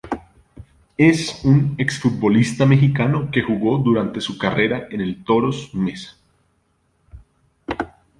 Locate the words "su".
4.19-4.35